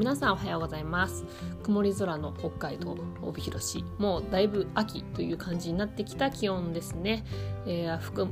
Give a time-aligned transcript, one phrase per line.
[0.00, 1.26] 皆さんおはようございます。
[1.62, 3.84] 曇り空の北海道帯広市。
[3.98, 7.22] もうだいぶ秋という感じになってきた気温ですね、
[7.66, 8.26] えー、服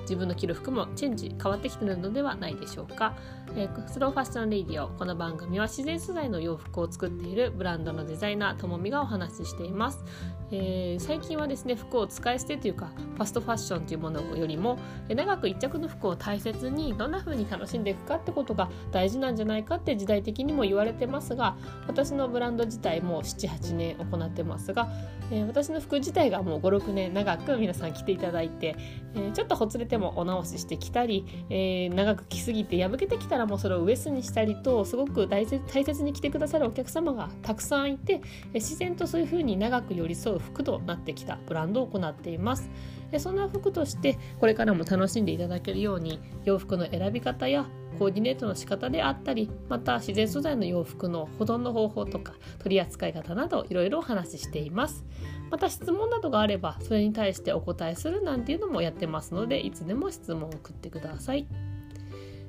[0.00, 3.14] 自分の着る服もチェンジ変わってきてるのではないでしょうか、
[3.56, 10.04] えー、スローファッションレディオこの番組は自然素材の洋服を作っているブランドのデザイナーともみがお話ししています、
[10.50, 14.78] えー、最近はですね服を使い捨てというかファストファッションというものよりも
[15.08, 24.88] 長く一着の服を大切にどんな風に楽しんでいくかってことが大事なんじゃないかって時代的にも言われてますが私のブランド自体も78年行ってますが、
[25.30, 28.74] えー、私の服自体がもう56年長く皆さん着ていただいて、
[29.14, 38.20] えー、ちょっとほつれてもお直ししてきたり、えー、長く着すぎて破けてきたたらもうそれをウエスにしたりとすごく大切大切に着てくださるお客様がたくさんいて、
[38.52, 42.70] え自然とそういう風に長く寄り添う服となってきたブランドを行っています。
[43.18, 47.66] そんな服としてこれからも楽しんでいただけるように洋服の選び方や
[47.98, 55.04] コーディネートの仕方であったりまた自然素材の洋服の保存の方法とか取り扱い方などいろいろお話ししています
[55.48, 61.46] また質問などがあればそれに対してお答えするなんていうのもやってますのでいつでも質問を送ってください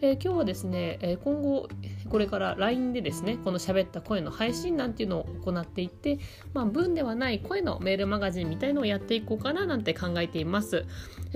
[0.00, 1.68] えー、今日はですね、えー、今後
[2.10, 6.18] これから LINE でですねこの喋った声の配信なんていうのを行っていって、
[6.54, 10.84] まあ、文ではない声のメールマガジンみたいのをやっていこうかななんて考えています。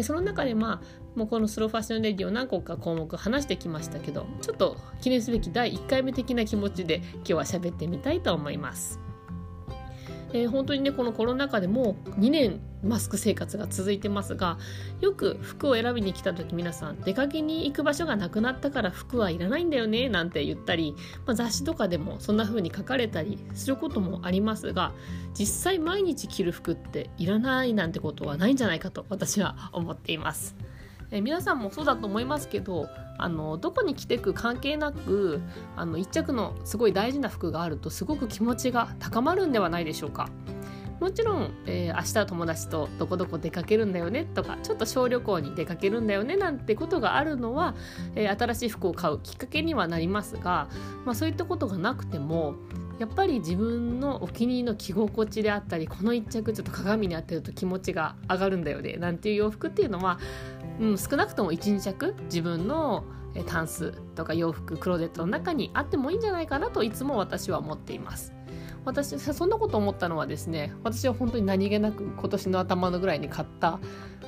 [0.03, 9.10] その中でまあもうこのスローファッションレディを何個か項目話してきましたけどちょっと記念すべき第1回目的な気持ちで今日は喋ってみたいと思います。
[10.33, 14.59] えー、本当にねこのコロナ禍でもう2年マスク生活が続いてますが
[15.01, 20.95] よく服を選びに来た時皆さん出かけに行く場所がなくなったから服はいらないんだよねなんて言ったり、
[21.27, 24.93] まあ、雑誌とかでもそんな風に書かれたりすることもありますが
[25.39, 30.57] 実際毎日着る服っていらないなんてことはないんじゃないかと私は思っています。
[31.11, 35.41] え皆さんもそうだと思いますけどあのどこに着てく関係なく
[35.77, 40.29] あの一着のすごい大事な服があるとすごく気持ちが高まるんではないでしょうか。
[41.01, 47.75] もちろん、えー、明日友達とどこどこ出かけるんだよねとかちょっと小旅行に出かけるんだよねなんてことがあるのは、
[48.15, 50.69] えー、新しい服を買うきっかけにはなりますが、
[51.07, 52.55] まあ、そういったことがなくても
[52.99, 60.19] やっぱり自分のお気に入りの着心地であったりこの一着ちょっと鏡に当てると気持ちが上がるんだよねなんていう洋服っていうのは
[60.81, 63.05] うん、少なくとも12着自分の
[63.47, 68.33] タンスとか洋服クローゼットの中にあってもいいんじゃないかなといつも私は思っています。
[68.85, 73.79] 私そんなこと思ったのはですね私は本当に何気なく今年の頭のぐらいに買った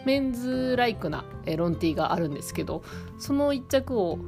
[0.05, 1.25] メンズライクな
[1.57, 2.83] ロンティーがあるんですけど
[3.19, 4.19] その1着を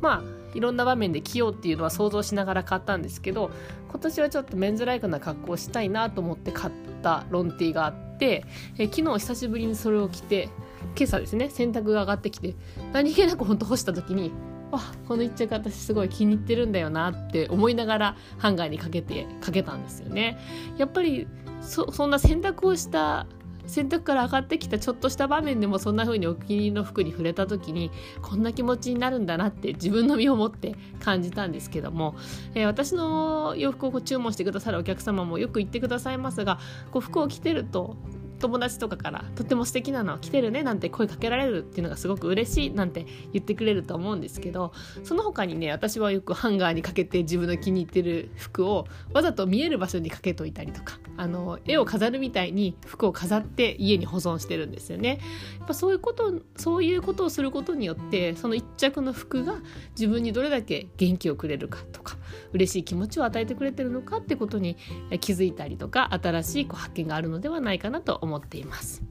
[0.00, 3.50] まあいろんな場面で着ようっていうのは想像しながら買ったんですけど
[3.88, 6.72] 今年はちょっとメンズライクな格好をしたいなと思って買っ
[7.02, 8.44] たロンティーがあって
[8.78, 10.48] え昨日久しぶりにそれを着て
[10.96, 12.54] 今朝ですね洗濯が上がってきて
[12.92, 14.32] 何気なくほんと干した時に
[14.72, 20.38] あこの一着私すごい気に入ってるんだよなって思いながらハンガーにかけてかけたんですよね。
[20.76, 21.26] やっぱり
[21.60, 23.26] そそんな洗濯をした
[23.68, 27.90] 洗濯から上がってきたちょっとした場面でもそんな風にお気に入りの服に触れた時に
[28.22, 32.16] こんな気持ちになるんだなって自分の身をもって感じたんですけども、
[32.54, 36.58] えー、私の洋服を注文してくださるお客様もよく言ってくださいますが
[36.90, 37.96] こう服を着てると
[38.38, 44.72] 友達とかからとっても素敵なの来てるねなんて声かけられるっていうのがすごく嬉しいなんて言ってくれると思うんですけど
[45.02, 55.18] その他にね私はよくハンガーにかけて自分の気に入ってる服をわざと見える場所にかけといたりとかあの絵を飾るみたいに服を飾って家に保存してるんですよね。
[55.58, 59.56] やっぱそういうことそういうことをすることによってその一着の服が
[59.90, 62.16] 自分にどれだけ元気をくれるかとか
[62.52, 64.76] 嬉しい気持ちを与えてくれてるのかってことに
[65.20, 69.02] 気づいたりとか新しいこう発見があるのではないかなと思いますっています。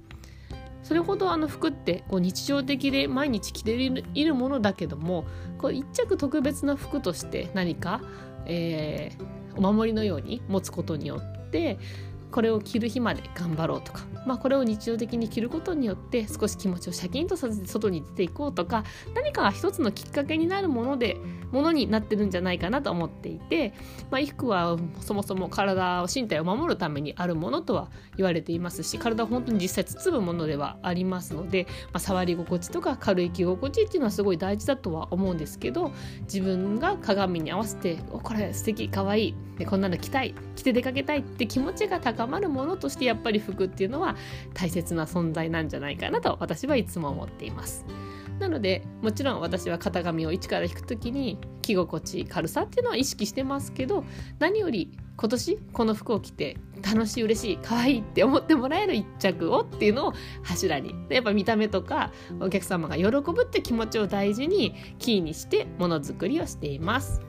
[0.83, 5.25] それほどあの服ってこう日常的で毎日着ているものだけども
[5.57, 8.01] こう一着特別な服として何か、
[8.45, 11.77] えー、お守りのように持つことによって
[12.31, 18.83] これを着る日まで頑張ろうとか、まあ、これを日常的に着ることによって少し気持ちをシャキンとさせて外に出ていこうとか
[19.15, 21.17] 何か一つのきっかけになるもので
[21.51, 23.73] ものになってるんじゃないかなと思っていて、
[24.11, 35.91] まあ、衣服はそもそも体を身体を守るためにあるものとは言われていますし体は本当に実際包むものではありますので、まあ、触り心地とか軽い着心地っていうのはすごい大事だとは思うんですけど
[36.21, 39.29] 自分が鏡に合わせて「おこれ素敵かわい
[39.59, 44.15] いこんなの着たい着て出かけたい」って気持ちが高まるものとしてやっぱり服っていうのは
[44.53, 47.85] 大切な存在なんじゃないかなと私はいつも思っています。
[48.39, 54.03] なのでもちろん私は型紙を一から引く時に着心地軽さっていうのは意識してますけど
[54.39, 67.26] 何より今年この服を着て楽しい嬉しい可愛いって思ってもらえる一着をっていうのを柱にやっぱ見た目とかお客様が喜ぶって気持ちを大事にキーにしてものづくりをしています。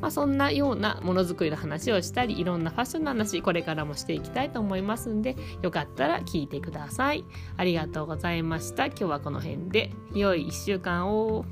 [0.00, 7.24] まあ、そんなようなものづくりの話をしたりいろんなファッションの話これからもしていきたいと思いますんでよかったら聞いてください。
[7.56, 8.86] ありがとうございました。
[8.86, 9.92] 今日はこの辺で。
[10.12, 11.44] 良い1週間を。